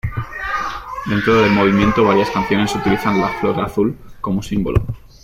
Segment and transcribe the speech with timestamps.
[1.05, 4.83] Dentro del movimiento varias canciones utilizan la "Flor azul" como símbolo.